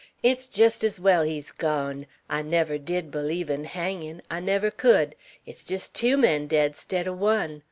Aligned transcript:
It's 0.23 0.47
jest's 0.47 0.99
well 0.99 1.21
he's 1.21 1.51
gawn; 1.51 2.07
I 2.27 2.41
never 2.41 2.79
did 2.79 3.11
b'leeve 3.11 3.51
in 3.51 3.65
hangin'. 3.65 4.23
I 4.31 4.39
never 4.39 4.71
could. 4.71 5.13
It's 5.45 5.63
jest 5.63 5.93
tew 5.93 6.17
men 6.17 6.47
dead 6.47 6.75
'stead 6.75 7.07
o' 7.07 7.13
one. 7.13 7.59